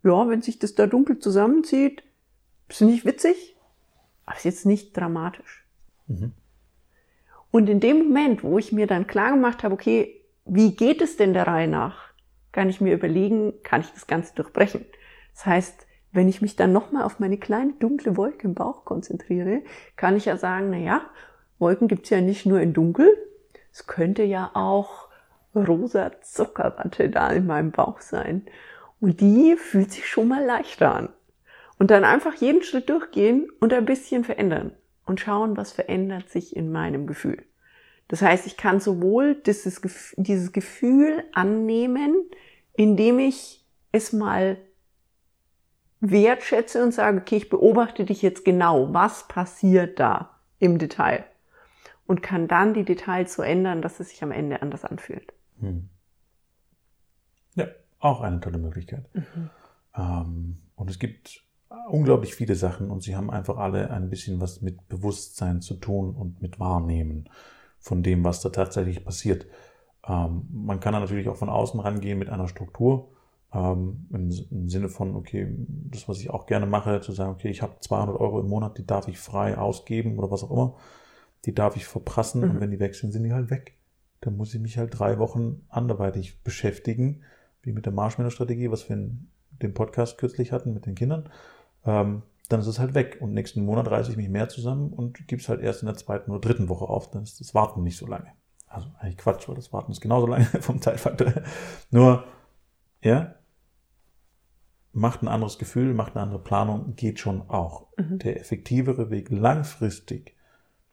Ja, 0.03 0.29
wenn 0.29 0.43
sich 0.43 0.59
das 0.59 0.75
da 0.75 0.87
dunkel 0.87 1.19
zusammenzieht, 1.19 2.03
ist 2.69 2.81
nicht 2.83 3.05
witzig, 3.05 3.57
aber 4.25 4.37
ist 4.37 4.45
jetzt 4.45 4.67
nicht 4.67 4.97
dramatisch. 4.97 5.67
Mhm. 6.07 6.33
Und 7.51 7.69
in 7.69 7.81
dem 7.81 7.99
Moment, 7.99 8.43
wo 8.43 8.59
ich 8.59 8.73
mir 8.73 8.87
dann 8.87 9.07
klar 9.07 9.33
gemacht 9.33 9.63
habe, 9.63 9.75
okay, 9.75 10.23
wie 10.45 10.75
geht 10.75 11.01
es 11.03 11.17
denn 11.17 11.33
der 11.33 11.47
Reihe 11.47 11.69
nach, 11.69 12.13
kann 12.53 12.69
ich 12.69 12.81
mir 12.81 12.95
überlegen, 12.95 13.55
kann 13.63 13.81
ich 13.81 13.91
das 13.91 14.07
Ganze 14.07 14.35
durchbrechen. 14.35 14.85
Das 15.35 15.47
heißt, 15.47 15.87
wenn 16.13 16.29
ich 16.29 16.41
mich 16.43 16.57
dann 16.57 16.73
nochmal 16.73 17.05
auf 17.05 17.19
meine 17.19 17.39
kleine 17.39 17.75
dunkle 17.75 18.17
Wolke 18.17 18.47
im 18.47 18.55
Bauch 18.55 18.85
konzentriere, 18.85 19.63
kann 19.97 20.17
ich 20.17 20.25
ja 20.25 20.37
sagen, 20.37 20.71
na 20.71 20.79
ja, 20.79 21.03
Wolken 21.59 21.89
gibt's 21.89 22.11
ja 22.11 22.21
nicht 22.21 22.47
nur 22.47 22.61
in 22.61 22.73
dunkel, 22.73 23.09
es 23.73 23.87
könnte 23.87 24.23
ja 24.23 24.51
auch 24.55 25.09
rosa 25.55 26.13
Zuckerwatte 26.23 27.11
da 27.11 27.31
in 27.31 27.47
meinem 27.47 27.71
Bauch 27.71 28.01
sein. 28.01 28.47
Und 29.01 29.21
die 29.21 29.57
fühlt 29.57 29.93
sich 29.93 30.07
schon 30.07 30.29
mal 30.29 30.45
leichter 30.45 30.95
an. 30.95 31.09
Und 31.79 31.91
dann 31.91 32.05
einfach 32.05 32.35
jeden 32.35 32.63
Schritt 32.63 32.89
durchgehen 32.89 33.49
und 33.61 33.73
ein 33.73 33.85
bisschen 33.85 34.25
verändern 34.25 34.73
und 35.07 35.21
schauen, 35.21 35.57
was 35.57 35.73
verändert 35.73 36.29
sich 36.29 36.57
in 36.57 36.73
meinem 36.73 37.07
Gefühl. 37.07 37.45
Das 38.09 38.23
heißt, 38.23 38.47
ich 38.47 38.57
kann 38.57 38.81
sowohl 38.81 39.37
dieses, 39.37 39.81
dieses 40.17 40.53
Gefühl 40.53 41.23
annehmen, 41.33 42.17
indem 42.75 43.19
ich 43.19 43.65
es 43.93 44.13
mal 44.13 44.57
wertschätze 46.01 46.83
und 46.83 46.93
sage, 46.93 47.19
okay, 47.19 47.37
ich 47.37 47.49
beobachte 47.49 48.05
dich 48.05 48.23
jetzt 48.23 48.45
genau, 48.45 48.93
was 48.93 49.27
passiert 49.29 49.99
da 49.99 50.39
im 50.59 50.79
Detail 50.79 51.25
und 52.07 52.23
kann 52.23 52.49
dann 52.49 52.75
die 52.75 52.85
Details 52.85 53.35
so 53.35 53.43
ändern, 53.43 53.83
dass 53.83 54.01
es 54.01 54.11
sich 54.11 54.23
am 54.23 54.33
Ende 54.33 54.63
anders 54.63 54.85
anfühlt. 54.85 55.33
Hm. 55.61 55.89
Ja, 57.55 57.67
auch 57.99 58.21
eine 58.21 58.41
tolle 58.41 58.59
Möglichkeit. 58.59 59.05
Mhm. 59.15 59.51
Ähm, 59.97 60.59
und 60.77 60.91
es 60.91 60.99
gibt 60.99 61.45
unglaublich 61.91 62.35
viele 62.35 62.55
Sachen 62.55 62.91
und 62.91 63.03
sie 63.03 63.17
haben 63.17 63.31
einfach 63.31 63.59
alle 63.59 63.91
ein 63.91 64.09
bisschen 64.09 64.41
was 64.41 64.63
mit 64.63 64.89
Bewusstsein 64.89 65.61
zu 65.61 65.75
tun 65.75 66.15
und 66.15 66.41
mit 66.41 66.59
Wahrnehmen 66.59 67.29
von 67.79 68.03
dem, 68.03 68.25
was 68.25 68.41
da 68.41 68.49
tatsächlich 68.49 69.05
passiert. 69.05 69.47
Ähm, 70.07 70.49
man 70.51 70.81
kann 70.81 70.95
da 70.95 71.01
natürlich 71.01 71.29
auch 71.29 71.37
von 71.37 71.49
außen 71.49 71.79
rangehen 71.81 72.19
mit 72.19 72.31
einer 72.31 72.49
Struktur. 72.49 73.13
Ähm, 73.53 74.07
im, 74.11 74.31
im, 74.51 74.69
Sinne 74.69 74.89
von, 74.89 75.17
okay, 75.17 75.55
das, 75.59 76.09
was 76.09 76.21
ich 76.21 76.31
auch 76.31 76.47
gerne 76.47 76.67
mache, 76.67 77.01
zu 77.01 77.13
sagen, 77.13 77.33
okay, 77.33 77.49
ich 77.49 77.63
habe 77.63 77.81
200 77.81 78.21
Euro 78.21 78.41
im 78.41 78.49
Monat, 78.49 78.77
die 78.77 78.87
darf 78.87 79.09
ich 79.09 79.19
frei 79.19 79.57
ausgeben 79.57 80.19
oder 80.19 80.31
was 80.31 80.45
auch 80.45 80.51
immer. 80.51 80.77
Die 81.47 81.55
darf 81.55 81.77
ich 81.77 81.87
verprassen 81.87 82.43
mhm. 82.43 82.51
und 82.51 82.61
wenn 82.61 82.71
die 82.71 82.81
weg 82.81 82.95
sind, 82.95 83.13
sind 83.13 83.25
die 83.25 83.33
halt 83.33 83.51
weg. 83.51 83.79
Dann 84.21 84.37
muss 84.37 84.53
ich 84.53 84.61
mich 84.61 84.77
halt 84.77 84.99
drei 84.99 85.19
Wochen 85.19 85.63
anderweitig 85.69 86.43
beschäftigen, 86.43 87.23
wie 87.63 87.73
mit 87.73 87.87
der 87.87 87.93
Marshmallow-Strategie, 87.93 88.71
was 88.71 88.89
wir 88.89 88.97
in 88.97 89.29
dem 89.63 89.75
Podcast 89.75 90.19
kürzlich 90.19 90.53
hatten 90.53 90.75
mit 90.75 90.87
den 90.87 90.95
Kindern. 90.95 91.31
Ähm, 91.85 92.23
dann 92.49 92.61
ist 92.61 92.67
es 92.67 92.79
halt 92.79 92.95
weg. 92.95 93.19
Und 93.21 93.35
nächsten 93.35 93.65
Monat 93.65 93.91
reiße 93.91 94.11
ich 94.11 94.17
mich 94.17 94.29
mehr 94.29 94.49
zusammen 94.49 94.93
und 94.93 95.27
gebe 95.29 95.41
es 95.41 95.49
halt 95.49 95.61
erst 95.61 95.83
in 95.83 95.87
der 95.87 95.97
zweiten 95.97 96.31
oder 96.31 96.41
dritten 96.41 96.69
Woche 96.69 96.87
auf. 96.87 97.11
Dann 97.11 97.23
ist 97.23 97.41
das 97.41 97.55
Warten 97.55 97.83
nicht 97.83 97.97
so 97.97 98.07
lange. 98.07 98.33
Also 98.67 98.89
eigentlich 98.99 99.19
Quatsch, 99.19 99.49
weil 99.49 99.55
das 99.55 99.73
Warten 99.73 99.93
ist 99.93 100.01
genauso 100.01 100.27
lange 100.29 100.45
vom 100.45 100.81
Zeitfaktor. 100.81 101.33
Nur, 101.91 102.25
ja, 103.03 103.35
macht 104.99 105.23
ein 105.23 105.29
anderes 105.29 105.59
Gefühl, 105.59 105.95
macht 105.95 106.17
eine 106.17 106.25
andere 106.25 106.43
Planung, 106.43 106.95
geht 106.97 107.21
schon 107.21 107.43
auch. 107.49 107.87
Mhm. 107.97 108.19
Der 108.19 108.41
effektivere 108.41 109.11
Weg 109.11 109.31
langfristig 109.31 110.35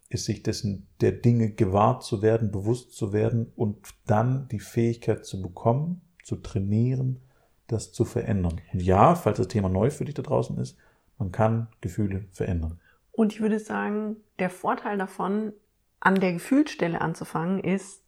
ist 0.10 0.26
sich 0.26 0.44
dessen 0.44 0.88
der 1.02 1.12
Dinge 1.12 1.52
gewahrt 1.52 2.04
zu 2.04 2.22
werden, 2.22 2.52
bewusst 2.52 2.94
zu 2.94 3.12
werden 3.12 3.52
und 3.56 3.78
dann 4.06 4.48
die 4.50 4.60
Fähigkeit 4.60 5.26
zu 5.26 5.42
bekommen, 5.42 6.02
zu 6.24 6.38
trainieren, 6.38 7.22
das 7.68 7.92
zu 7.92 8.06
verändern. 8.06 8.62
Und 8.72 8.82
ja, 8.82 9.16
falls 9.16 9.38
das 9.38 9.48
Thema 9.48 9.70
neu 9.70 9.90
für 9.90 10.06
dich 10.06 10.16
da 10.16 10.22
draußen 10.22 10.58
ist, 10.60 10.78
man 11.18 11.32
kann 11.32 11.68
Gefühle 11.82 12.26
verändern. 12.32 12.80
Und 13.12 13.34
ich 13.34 13.42
würde 13.42 13.60
sagen, 13.60 14.18
der 14.40 14.50
Vorteil 14.50 14.98
davon, 14.98 15.54
an 16.00 16.16
der 16.16 16.34
Gefühlsstelle 16.34 17.02
anzufangen, 17.02 17.60
ist, 17.60 18.04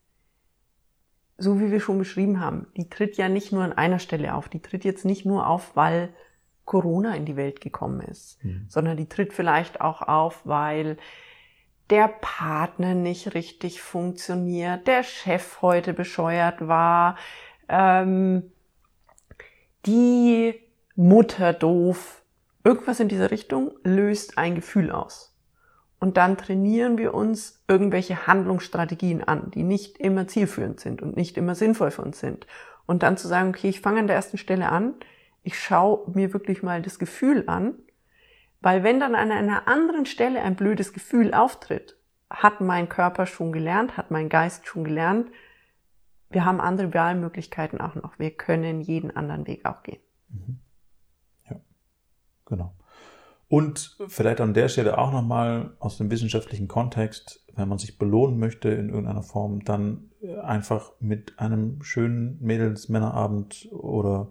so 1.37 1.59
wie 1.59 1.71
wir 1.71 1.79
schon 1.79 1.99
beschrieben 1.99 2.39
haben, 2.39 2.67
die 2.75 2.89
tritt 2.89 3.17
ja 3.17 3.29
nicht 3.29 3.51
nur 3.51 3.63
an 3.63 3.73
einer 3.73 3.99
Stelle 3.99 4.33
auf. 4.33 4.49
Die 4.49 4.61
tritt 4.61 4.83
jetzt 4.83 5.05
nicht 5.05 5.25
nur 5.25 5.47
auf, 5.47 5.75
weil 5.75 6.09
Corona 6.65 7.15
in 7.15 7.25
die 7.25 7.35
Welt 7.35 7.61
gekommen 7.61 8.01
ist, 8.01 8.43
mhm. 8.43 8.65
sondern 8.69 8.97
die 8.97 9.07
tritt 9.07 9.33
vielleicht 9.33 9.79
auch 9.81 10.01
auf, 10.01 10.41
weil 10.45 10.97
der 11.89 12.09
Partner 12.09 12.93
nicht 12.93 13.33
richtig 13.33 13.81
funktioniert, 13.81 14.87
der 14.87 15.03
Chef 15.03 15.61
heute 15.61 15.93
bescheuert 15.93 16.67
war, 16.67 17.17
ähm, 17.69 18.51
die 19.85 20.55
Mutter 20.95 21.53
doof. 21.53 22.23
Irgendwas 22.63 22.99
in 22.99 23.07
dieser 23.07 23.31
Richtung 23.31 23.71
löst 23.83 24.37
ein 24.37 24.55
Gefühl 24.55 24.91
aus. 24.91 25.36
Und 25.99 26.17
dann 26.17 26.37
trainieren 26.37 26.97
wir 26.97 27.13
uns 27.13 27.63
irgendwelche 27.67 28.27
Handlungsstrategien 28.27 29.23
an, 29.23 29.49
die 29.51 29.63
nicht 29.63 29.97
immer 29.97 30.27
zielführend 30.27 30.79
sind 30.79 31.01
und 31.01 31.17
nicht 31.17 31.37
immer 31.37 31.55
sinnvoll 31.55 31.91
für 31.91 32.03
uns 32.03 32.19
sind. 32.19 32.45
Und 32.85 33.03
dann 33.03 33.17
zu 33.17 33.27
sagen, 33.27 33.49
okay, 33.49 33.69
ich 33.69 33.81
fange 33.81 33.99
an 33.99 34.07
der 34.07 34.15
ersten 34.15 34.37
Stelle 34.37 34.69
an, 34.69 34.93
ich 35.43 35.59
schaue 35.59 36.09
mir 36.11 36.33
wirklich 36.33 36.61
mal 36.61 36.81
das 36.81 36.99
Gefühl 36.99 37.45
an, 37.47 37.75
weil 38.61 38.83
wenn 38.83 38.99
dann 38.99 39.15
an 39.15 39.31
einer 39.31 39.67
anderen 39.67 40.05
Stelle 40.05 40.41
ein 40.41 40.55
blödes 40.55 40.93
Gefühl 40.93 41.33
auftritt, 41.33 41.97
hat 42.29 42.61
mein 42.61 42.89
Körper 42.89 43.25
schon 43.25 43.51
gelernt, 43.51 43.97
hat 43.97 44.11
mein 44.11 44.29
Geist 44.29 44.67
schon 44.67 44.83
gelernt, 44.83 45.29
wir 46.29 46.43
haben 46.43 46.59
andere 46.59 46.93
Wahlmöglichkeiten 46.93 47.79
auch 47.79 47.95
noch. 47.95 48.19
Wir 48.19 48.31
können 48.31 48.81
jeden 48.81 49.15
anderen 49.15 49.47
Weg 49.47 49.65
auch 49.65 49.83
gehen. 49.83 50.01
Mhm. 50.29 50.59
Ja, 51.49 51.55
genau. 52.45 52.73
Und 53.49 53.97
vielleicht 54.07 54.41
an 54.41 54.53
der 54.53 54.67
Stelle 54.67 54.97
auch 54.97 55.11
nochmal 55.11 55.71
aus 55.79 55.97
dem 55.97 56.11
wissenschaftlichen 56.11 56.67
Kontext, 56.67 57.45
wenn 57.55 57.69
man 57.69 57.77
sich 57.77 57.97
belohnen 57.97 58.39
möchte 58.39 58.69
in 58.69 58.89
irgendeiner 58.89 59.23
Form, 59.23 59.63
dann 59.63 60.09
einfach 60.43 60.91
mit 60.99 61.39
einem 61.39 61.81
schönen 61.81 62.37
Mädels-Männerabend 62.41 63.69
oder 63.71 64.29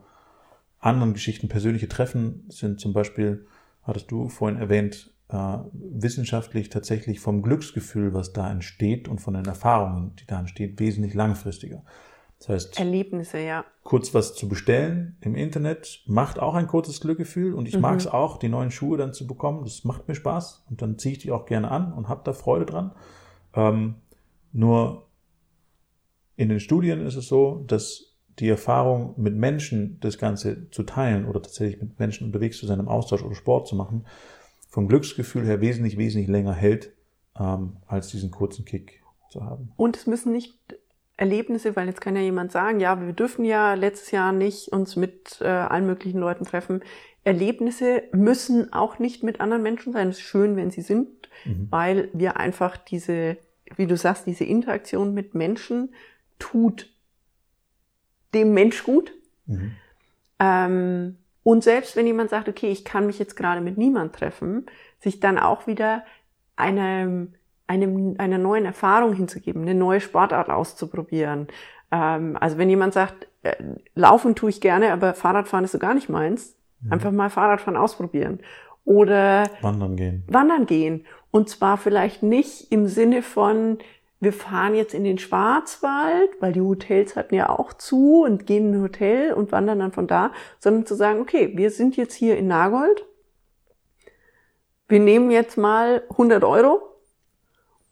anderen 0.81 1.15
Geschichten 1.15 1.49
persönliche 1.49 1.89
Treffen 1.89 2.45
sind 2.49 2.81
zum 2.81 2.93
Beispiel, 2.93 3.47
hattest 3.83 4.11
du 4.11 4.29
vorhin 4.29 4.59
erwähnt, 4.59 5.13
äh, 5.29 5.59
wissenschaftlich 5.73 6.69
tatsächlich 6.69 7.21
vom 7.21 7.43
Glücksgefühl, 7.43 8.15
was 8.15 8.33
da 8.33 8.51
entsteht 8.51 9.09
und 9.09 9.21
von 9.21 9.35
den 9.35 9.47
Erfahrungen, 9.47 10.15
die 10.17 10.27
da 10.27 10.39
entsteht, 10.39 10.79
wesentlich 10.79 11.15
langfristiger. 11.15 11.83
Das 12.39 12.49
heißt, 12.49 12.79
Erlebnisse, 12.79 13.39
ja. 13.39 13.65
Kurz 13.83 14.13
was 14.13 14.35
zu 14.35 14.49
bestellen 14.49 15.17
im 15.21 15.35
Internet 15.35 16.03
macht 16.07 16.39
auch 16.39 16.55
ein 16.55 16.67
kurzes 16.67 17.01
Glückgefühl 17.01 17.55
und 17.55 17.67
ich 17.67 17.77
mhm. 17.77 17.81
mag 17.81 17.99
es 17.99 18.07
auch, 18.07 18.37
die 18.39 18.49
neuen 18.49 18.71
Schuhe 18.71 18.99
dann 18.99 19.15
zu 19.15 19.27
bekommen. 19.27 19.65
Das 19.65 19.85
macht 19.85 20.07
mir 20.07 20.15
Spaß 20.15 20.67
und 20.69 20.83
dann 20.83 20.99
ziehe 20.99 21.13
ich 21.13 21.19
die 21.19 21.33
auch 21.33 21.47
gerne 21.47 21.71
an 21.71 21.93
und 21.93 22.09
habe 22.09 22.23
da 22.25 22.33
Freude 22.33 22.67
dran. 22.67 22.93
Ähm, 23.55 23.97
nur 24.53 25.07
in 26.37 26.51
den 26.51 26.61
Studien 26.61 27.01
ist 27.01 27.17
es 27.17 27.27
so, 27.27 27.65
dass 27.67 28.17
die 28.39 28.49
Erfahrung 28.49 29.15
mit 29.17 29.35
Menschen 29.35 29.99
das 30.01 30.19
Ganze 30.19 30.71
zu 30.71 30.83
teilen 30.83 31.27
oder 31.27 31.41
tatsächlich 31.41 31.81
mit 31.81 31.99
Menschen 31.99 32.27
unterwegs 32.27 32.59
zu 32.59 32.67
sein, 32.67 32.79
im 32.79 32.89
Austausch 32.89 33.23
oder 33.23 33.35
Sport 33.35 33.67
zu 33.67 33.77
machen, 33.77 34.05
vom 34.69 34.89
Glücksgefühl 34.89 35.47
her 35.47 35.63
wesentlich, 35.63 35.97
wesentlich 35.97 36.29
länger 36.29 36.53
hält, 36.53 36.93
ähm, 37.39 37.79
als 37.87 38.09
diesen 38.09 38.31
kurzen 38.31 38.67
Kick 38.67 39.03
zu 39.31 39.43
haben. 39.43 39.73
Und 39.77 39.97
es 39.97 40.07
müssen 40.07 40.33
nicht 40.33 40.59
Erlebnisse, 41.17 41.77
weil 41.77 41.89
jetzt 41.89 42.01
kann 42.01 42.17
ja 42.17 42.23
jemand 42.23 42.53
sagen, 42.53 42.81
ja, 42.81 43.01
wir 43.01 43.13
dürfen 43.13 43.45
ja 43.45 43.75
letztes 43.75 44.11
Jahr 44.11 44.33
nicht 44.33 44.69
uns 44.69 44.97
mit 44.97 45.41
äh, 45.41 45.47
allen 45.47 45.87
möglichen 45.87 46.21
Leuten 46.21 46.45
treffen. 46.45 46.83
Erlebnisse 47.25 48.05
müssen 48.13 48.73
auch 48.73 48.99
nicht 48.99 49.23
mit 49.23 49.41
anderen 49.41 49.63
Menschen 49.63 49.93
sein. 49.93 50.09
Es 50.09 50.19
ist 50.19 50.25
schön, 50.25 50.57
wenn 50.57 50.71
sie 50.71 50.83
sind, 50.83 51.09
mhm. 51.45 51.69
weil 51.71 52.09
wir 52.13 52.37
einfach 52.37 52.77
diese, 52.77 53.39
wie 53.77 53.87
du 53.87 53.97
sagst, 53.97 54.27
diese 54.27 54.45
Interaktion 54.45 55.15
mit 55.15 55.35
Menschen 55.35 55.95
tut 56.39 56.93
dem 58.35 58.53
Mensch 58.53 58.85
gut. 58.85 59.13
Mhm. 59.47 59.73
Ähm, 60.39 61.17
und 61.43 61.65
selbst 61.65 61.97
wenn 61.97 62.07
jemand 62.07 62.31
sagt, 62.31 62.49
okay, 62.49 62.71
ich 62.71 62.85
kann 62.85 63.07
mich 63.07 63.19
jetzt 63.19 63.37
gerade 63.37 63.61
mit 63.61 63.79
niemand 63.79 64.15
treffen, 64.15 64.67
sich 65.01 65.21
dann 65.21 65.39
auch 65.39 65.67
wieder 65.67 66.05
einem, 66.57 67.35
einem, 67.67 68.15
einer 68.19 68.39
neuen 68.39 68.65
Erfahrung 68.65 69.13
hinzugeben, 69.13 69.63
eine 69.63 69.75
neue 69.75 70.01
Sportart 70.01 70.51
auszuprobieren. 70.51 71.49
Ähm, 71.91 72.37
also 72.41 72.59
wenn 72.59 72.71
jemand 72.71 72.95
sagt, 72.95 73.29
äh, 73.43 73.55
laufen 73.95 74.35
tue 74.35 74.51
ich 74.51 74.61
gerne, 74.61 74.93
aber 74.93 75.15
Fahrradfahren 75.15 75.65
ist 75.65 75.73
so 75.73 75.79
gar 75.79 75.95
nicht 75.95 76.09
meins, 76.09 76.57
mhm. 76.81 76.93
einfach 76.93 77.13
mal 77.13 77.31
Fahrradfahren 77.31 77.77
ausprobieren. 77.77 78.41
Oder 78.85 79.51
wandern 79.63 79.97
gehen. 79.97 80.25
Wandern 80.29 80.67
gehen. 80.67 81.05
Und 81.33 81.49
zwar 81.49 81.77
vielleicht 81.77 82.23
nicht 82.23 82.71
im 82.71 82.87
Sinne 82.87 83.21
von, 83.23 83.79
wir 84.21 84.33
fahren 84.33 84.75
jetzt 84.75 84.95
in 84.95 85.05
den 85.05 85.19
Schwarzwald, 85.19 86.31
weil 86.41 86.53
die 86.53 86.61
Hotels 86.61 87.17
hatten 87.17 87.35
ja 87.35 87.49
auch 87.49 87.73
zu 87.73 88.23
und 88.23 88.47
gehen 88.47 88.69
in 88.69 88.75
ein 88.77 88.83
Hotel 88.83 89.33
und 89.33 89.53
wandern 89.53 89.81
dann 89.81 89.93
von 89.93 90.07
da, 90.07 90.33
sondern 90.61 90.87
zu 90.87 90.95
sagen, 90.95 91.21
okay, 91.21 91.53
wir 91.57 91.71
sind 91.71 91.97
jetzt 91.97 92.15
hier 92.15 92.39
in 92.39 92.47
Nagold, 92.47 93.05
wir 94.89 95.01
nehmen 95.01 95.31
jetzt 95.33 95.59
mal 95.59 96.05
100 96.11 96.45
Euro 96.45 96.81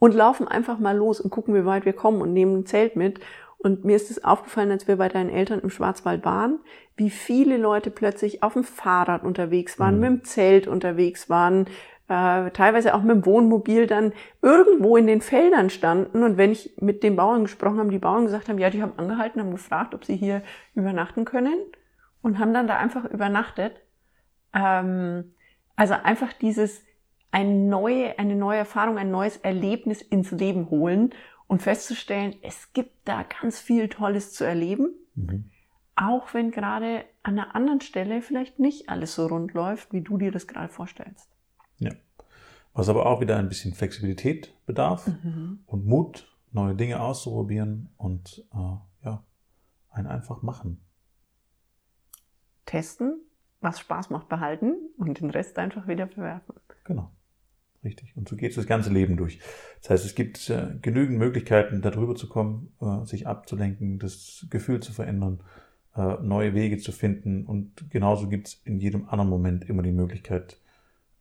und 0.04 0.12
laufen 0.14 0.46
einfach 0.46 0.78
mal 0.78 0.94
los 0.94 1.18
und 1.18 1.30
gucken, 1.30 1.54
wie 1.54 1.64
weit 1.64 1.86
wir 1.86 1.94
kommen 1.94 2.20
und 2.20 2.34
nehmen 2.34 2.58
ein 2.58 2.66
Zelt 2.66 2.94
mit. 2.94 3.20
Und 3.56 3.86
mir 3.86 3.96
ist 3.96 4.10
es 4.10 4.22
aufgefallen, 4.22 4.70
als 4.70 4.86
wir 4.86 4.96
bei 4.96 5.08
deinen 5.08 5.30
Eltern 5.30 5.60
im 5.60 5.70
Schwarzwald 5.70 6.26
waren, 6.26 6.58
wie 6.94 7.08
viele 7.08 7.56
Leute 7.56 7.90
plötzlich 7.90 8.42
auf 8.42 8.52
dem 8.52 8.64
Fahrrad 8.64 9.24
unterwegs 9.24 9.78
waren, 9.78 9.94
mhm. 9.94 10.00
mit 10.00 10.10
dem 10.10 10.24
Zelt 10.24 10.66
unterwegs 10.66 11.30
waren, 11.30 11.68
äh, 12.08 12.50
teilweise 12.50 12.94
auch 12.94 13.00
mit 13.00 13.16
dem 13.16 13.24
Wohnmobil 13.24 13.86
dann 13.86 14.12
irgendwo 14.42 14.98
in 14.98 15.06
den 15.06 15.22
Feldern 15.22 15.70
standen. 15.70 16.22
Und 16.22 16.36
wenn 16.36 16.52
ich 16.52 16.74
mit 16.78 17.02
den 17.02 17.16
Bauern 17.16 17.44
gesprochen 17.44 17.78
habe, 17.78 17.88
die 17.88 17.98
Bauern 17.98 18.26
gesagt 18.26 18.50
haben, 18.50 18.58
ja, 18.58 18.68
die 18.68 18.82
haben 18.82 18.98
angehalten, 18.98 19.40
haben 19.40 19.52
gefragt, 19.52 19.94
ob 19.94 20.04
sie 20.04 20.16
hier 20.16 20.42
übernachten 20.74 21.24
können 21.24 21.56
und 22.20 22.38
haben 22.38 22.52
dann 22.52 22.66
da 22.66 22.76
einfach 22.76 23.06
übernachtet. 23.06 23.80
Ähm, 24.52 25.32
also 25.76 25.94
einfach 25.94 26.34
dieses 26.34 26.82
eine 27.34 27.52
neue, 27.52 28.16
eine 28.16 28.36
neue 28.36 28.58
Erfahrung, 28.58 28.96
ein 28.96 29.10
neues 29.10 29.38
Erlebnis 29.38 30.00
ins 30.00 30.30
Leben 30.30 30.70
holen 30.70 31.10
und 31.48 31.62
festzustellen, 31.62 32.36
es 32.42 32.72
gibt 32.72 33.08
da 33.08 33.24
ganz 33.24 33.58
viel 33.58 33.88
Tolles 33.88 34.32
zu 34.32 34.44
erleben. 34.44 34.94
Mhm. 35.16 35.50
Auch 35.96 36.32
wenn 36.32 36.52
gerade 36.52 37.04
an 37.24 37.36
einer 37.36 37.56
anderen 37.56 37.80
Stelle 37.80 38.22
vielleicht 38.22 38.60
nicht 38.60 38.88
alles 38.88 39.16
so 39.16 39.26
rund 39.26 39.52
läuft, 39.52 39.92
wie 39.92 40.00
du 40.00 40.16
dir 40.16 40.30
das 40.30 40.46
gerade 40.46 40.68
vorstellst. 40.68 41.28
Ja. 41.78 41.90
Was 42.72 42.88
aber 42.88 43.06
auch 43.06 43.20
wieder 43.20 43.36
ein 43.36 43.48
bisschen 43.48 43.74
Flexibilität 43.74 44.54
bedarf 44.64 45.08
mhm. 45.08 45.58
und 45.66 45.86
Mut, 45.86 46.32
neue 46.52 46.76
Dinge 46.76 47.00
auszuprobieren 47.00 47.88
und 47.96 48.46
äh, 48.52 49.06
ja, 49.06 49.24
ein 49.90 50.06
einfach 50.06 50.42
machen. 50.42 50.80
Testen, 52.64 53.22
was 53.60 53.80
Spaß 53.80 54.10
macht, 54.10 54.28
behalten 54.28 54.76
und 54.98 55.18
den 55.18 55.30
Rest 55.30 55.58
einfach 55.58 55.88
wieder 55.88 56.06
verwerfen. 56.06 56.54
Genau. 56.84 57.10
Richtig. 57.84 58.16
Und 58.16 58.28
so 58.28 58.36
geht 58.36 58.56
das 58.56 58.66
ganze 58.66 58.90
Leben 58.90 59.16
durch. 59.16 59.38
Das 59.82 59.90
heißt, 59.90 60.06
es 60.06 60.14
gibt 60.14 60.48
äh, 60.48 60.68
genügend 60.80 61.18
Möglichkeiten, 61.18 61.82
darüber 61.82 62.14
zu 62.14 62.28
kommen, 62.28 62.72
äh, 62.80 63.04
sich 63.04 63.26
abzulenken, 63.26 63.98
das 63.98 64.46
Gefühl 64.48 64.80
zu 64.80 64.92
verändern, 64.92 65.40
äh, 65.94 66.16
neue 66.22 66.54
Wege 66.54 66.78
zu 66.78 66.92
finden. 66.92 67.44
Und 67.44 67.90
genauso 67.90 68.28
gibt 68.28 68.48
es 68.48 68.62
in 68.64 68.80
jedem 68.80 69.08
anderen 69.08 69.28
Moment 69.28 69.68
immer 69.68 69.82
die 69.82 69.92
Möglichkeit, 69.92 70.58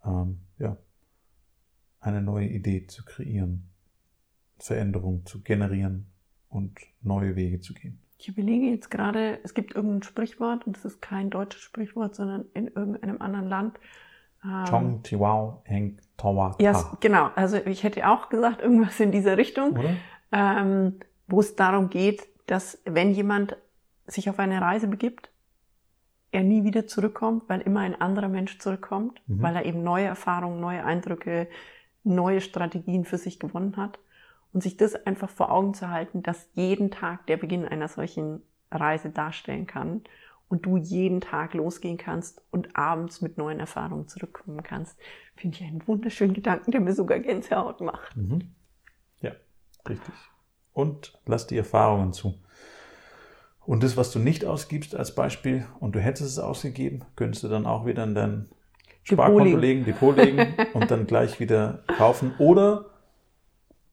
ähm, 0.06 0.40
ja, 0.58 0.78
eine 2.00 2.22
neue 2.22 2.48
Idee 2.48 2.88
zu 2.88 3.04
kreieren, 3.04 3.70
Veränderung 4.58 5.26
zu 5.26 5.42
generieren 5.42 6.08
und 6.50 6.80
neue 7.02 7.36
Wege 7.36 7.60
zu 7.60 7.74
gehen. 7.74 8.00
Ich 8.18 8.30
überlege 8.30 8.68
jetzt 8.68 8.90
gerade, 8.90 9.40
es 9.44 9.54
gibt 9.54 9.76
irgendein 9.76 10.04
Sprichwort, 10.04 10.66
und 10.66 10.78
das 10.78 10.86
ist 10.86 11.02
kein 11.02 11.30
deutsches 11.30 11.62
Sprichwort, 11.62 12.16
sondern 12.16 12.46
in 12.54 12.68
irgendeinem 12.68 13.22
anderen 13.22 13.50
Land. 13.50 13.80
Ähm, 14.44 14.66
Chong 14.70 15.04
Tiwao 15.04 15.62
Heng 15.66 16.00
Tawa. 16.18 16.56
Ja, 16.60 16.98
genau. 17.00 17.30
Also 17.36 17.58
ich 17.58 17.84
hätte 17.84 18.08
auch 18.08 18.30
gesagt, 18.30 18.62
irgendwas 18.62 19.00
in 19.00 19.12
dieser 19.12 19.38
Richtung, 19.38 19.78
ähm, 20.32 21.00
wo 21.28 21.40
es 21.40 21.56
darum 21.56 21.90
geht, 21.90 22.28
dass 22.48 22.82
wenn 22.86 23.12
jemand 23.12 23.58
sich 24.06 24.30
auf 24.30 24.40
eine 24.40 24.62
Reise 24.62 24.88
begibt, 24.88 25.30
er 26.32 26.44
nie 26.44 26.64
wieder 26.64 26.88
zurückkommt, 26.88 27.44
weil 27.48 27.62
immer 27.62 27.82
ein 27.82 28.00
anderer 28.00 28.28
Mensch 28.28 28.58
zurückkommt, 28.60 29.22
mhm. 29.28 29.42
weil 29.42 29.56
er 29.56 29.66
eben 29.66 29.84
neue 29.84 30.06
Erfahrungen, 30.06 30.60
neue 30.60 30.84
Eindrücke, 30.84 31.48
neue 32.04 32.42
Strategien 32.42 33.06
für 33.06 33.18
sich 33.18 33.40
gewonnen 33.40 33.78
hat 33.78 34.00
und 34.52 34.62
sich 34.62 34.76
das 34.76 34.96
einfach 35.06 35.30
vor 35.30 35.52
Augen 35.52 35.74
zu 35.74 35.90
halten, 35.90 36.24
dass 36.24 36.50
jeden 36.54 36.92
Tag 36.92 37.28
der 37.28 37.38
Beginn 37.38 37.68
einer 37.68 37.88
solchen 37.88 38.42
Reise 38.72 39.10
darstellen 39.10 39.68
kann 39.68 40.02
und 40.48 40.66
du 40.66 40.78
jeden 40.78 41.22
Tag 41.22 41.54
losgehen 41.54 41.98
kannst 41.98 42.42
und 42.52 42.76
abends 42.76 43.22
mit 43.22 43.38
neuen 43.38 43.60
Erfahrungen 43.60 44.08
zurückkommen 44.08 44.62
kannst, 44.64 44.98
finde 45.36 45.58
ich 45.58 45.64
einen 45.64 45.88
wunderschönen 45.88 46.34
Gedanken, 46.34 46.72
der 46.72 46.82
mir 46.82 46.94
sogar 46.94 47.20
Gänsehaut 47.20 47.82
macht. 47.82 48.16
Mhm. 48.16 48.54
Ja, 49.22 49.32
richtig. 49.88 50.14
Und 50.74 51.20
lass 51.26 51.48
die 51.48 51.58
Erfahrungen 51.58 52.14
zu. 52.14 52.36
Und 53.66 53.84
das, 53.84 53.96
was 53.96 54.12
du 54.12 54.20
nicht 54.20 54.46
ausgibst 54.46 54.96
als 54.96 55.16
Beispiel 55.16 55.66
und 55.80 55.96
du 55.96 56.00
hättest 56.00 56.30
es 56.30 56.40
ausgegeben, 56.40 57.06
könntest 57.16 57.44
du 57.44 57.48
dann 57.48 57.66
auch 57.66 57.86
wieder 57.86 58.04
in 58.04 58.14
dein 58.14 58.50
Sparkonto 59.04 59.58
legen, 59.58 59.86
Depot 59.86 60.16
legen 60.16 60.54
und 60.74 60.92
dann 60.92 61.08
gleich 61.08 61.40
wieder 61.40 61.84
kaufen. 61.98 62.34
Oder 62.38 62.93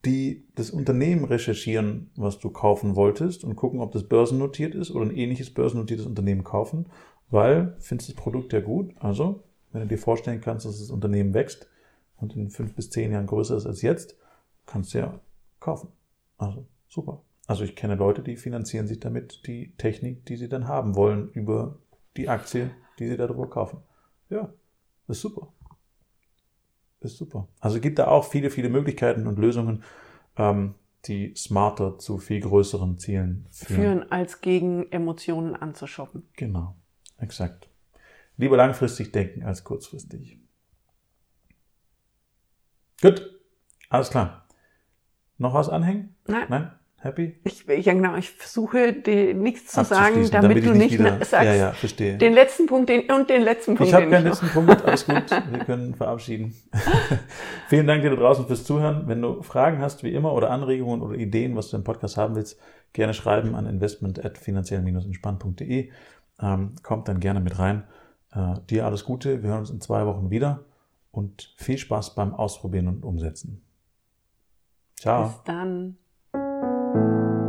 die 0.05 0.47
das 0.55 0.71
Unternehmen 0.71 1.25
recherchieren, 1.25 2.11
was 2.17 2.39
du 2.39 2.51
kaufen 2.51 2.97
wolltest 2.97 3.45
und 3.45 3.57
gucken, 3.57 3.81
ob 3.81 3.93
das 3.93 4.09
börsennotiert 4.09 4.75
ist 4.75 4.91
oder 4.91 5.07
ein 5.07 5.17
ähnliches 5.17 5.53
börsennotiertes 5.53 6.07
Unternehmen 6.07 6.45
kaufen, 6.45 6.87
weil 7.31 7.77
findest 7.81 8.11
das 8.11 8.17
Produkt 8.17 8.53
ja 8.53 8.61
gut. 8.61 8.95
Also, 8.99 9.45
wenn 9.73 9.83
du 9.83 9.89
dir 9.89 9.99
vorstellen 9.99 10.41
kannst, 10.41 10.65
dass 10.65 10.79
das 10.79 10.91
Unternehmen 10.91 11.35
wächst 11.35 11.69
und 12.17 12.35
in 12.35 12.51
fünf 12.51 12.75
bis 12.75 12.91
zehn 12.91 13.13
Jahren 13.13 13.27
größer 13.27 13.57
ist 13.57 13.67
als 13.67 13.83
jetzt, 13.83 14.17
kannst 14.67 14.95
du 14.95 14.99
ja 14.99 15.21
kaufen. 15.61 15.89
Also, 16.39 16.67
super. 16.89 17.23
Also 17.47 17.65
ich 17.65 17.77
kenne 17.77 17.97
Leute, 17.97 18.23
die 18.23 18.37
finanzieren 18.37 18.87
sich 18.87 19.01
damit 19.01 19.47
die 19.47 19.75
Technik, 19.77 20.25
die 20.27 20.37
sie 20.37 20.49
dann 20.49 20.69
haben 20.69 20.95
wollen, 20.95 21.31
über 21.33 21.79
die 22.17 22.29
Aktie, 22.29 22.71
die 22.99 23.09
sie 23.09 23.17
darüber 23.17 23.51
kaufen. 23.51 23.79
Ja, 24.31 24.53
ist 25.09 25.21
super 25.21 25.53
ist 27.01 27.17
super. 27.17 27.49
Also 27.61 27.81
gibt 27.81 27.99
da 27.99 28.09
auch 28.09 28.25
viele, 28.25 28.51
viele 28.51 28.69
Möglichkeiten 28.69 29.27
und 29.27 29.39
Lösungen, 29.39 29.83
ähm, 30.37 30.75
die 31.07 31.35
smarter 31.37 31.99
zu 31.99 32.19
viel 32.19 32.41
größeren 32.41 32.99
Zielen 32.99 33.47
führen. 33.51 33.77
Führen 33.77 34.13
als 34.13 34.41
gegen 34.41 34.91
Emotionen 34.93 35.57
anzuschoppen. 35.57 36.29
Genau, 36.35 36.77
exakt. 37.19 37.69
Lieber 38.37 38.57
langfristig 38.57 39.13
denken 39.13 39.43
als 39.43 39.65
kurzfristig. 39.65 40.39
Gut, 43.01 43.41
alles 43.89 44.11
klar. 44.11 44.47
Noch 45.39 45.55
was 45.55 45.71
anhängen? 45.71 46.17
Nein. 46.27 46.47
Nein? 46.51 46.71
Happy? 47.03 47.35
Ich, 47.45 47.65
ja, 47.67 47.95
genau, 47.95 48.15
ich 48.17 48.31
versuche 48.31 48.93
dir 48.93 49.33
nichts 49.33 49.73
zu 49.73 49.83
sagen, 49.85 50.17
damit, 50.31 50.33
damit 50.33 50.67
du 50.67 50.75
nicht, 50.75 50.99
wieder, 50.99 51.17
sagst, 51.25 51.33
ja, 51.33 51.55
ja, 51.55 51.73
verstehe. 51.73 52.19
den 52.19 52.35
letzten 52.35 52.67
Punkt 52.67 52.91
den, 52.91 53.11
und 53.11 53.31
den 53.31 53.41
letzten 53.41 53.75
Punkt. 53.75 53.89
Ich 53.89 53.95
habe 53.95 54.11
keinen 54.11 54.25
letzten 54.25 54.49
Punkt, 54.49 54.83
alles 54.85 55.07
gut, 55.07 55.31
wir 55.31 55.65
können 55.65 55.95
verabschieden. 55.95 56.55
Vielen 57.69 57.87
Dank 57.87 58.03
dir 58.03 58.11
da 58.11 58.17
draußen 58.17 58.47
fürs 58.47 58.65
Zuhören. 58.65 59.09
Wenn 59.09 59.23
du 59.23 59.41
Fragen 59.41 59.81
hast, 59.81 60.05
wie 60.05 60.13
immer, 60.13 60.35
oder 60.35 60.51
Anregungen 60.51 61.01
oder 61.01 61.17
Ideen, 61.17 61.57
was 61.57 61.71
du 61.71 61.79
im 61.79 61.85
Podcast 61.85 62.19
haben 62.19 62.37
willst, 62.37 62.61
gerne 62.93 63.15
schreiben 63.15 63.55
an 63.55 63.67
investment.finanziell-entspannt.de. 63.67 65.91
Ähm, 66.43 66.75
kommt 66.83 67.09
dann 67.09 67.19
gerne 67.19 67.41
mit 67.41 67.59
rein. 67.59 67.85
Äh, 68.33 68.57
dir 68.69 68.85
alles 68.85 69.07
Gute, 69.07 69.43
wir 69.43 69.49
hören 69.49 69.61
uns 69.61 69.71
in 69.71 69.81
zwei 69.81 70.05
Wochen 70.05 70.31
wieder 70.31 70.67
und 71.13 71.55
viel 71.57 71.79
Spaß 71.79 72.15
beim 72.15 72.35
Ausprobieren 72.35 72.89
und 72.89 73.07
Umsetzen. 73.07 73.65
Ciao. 74.97 75.29
Bis 75.29 75.43
dann. 75.45 75.97
Thank 76.93 77.35
you. 77.35 77.40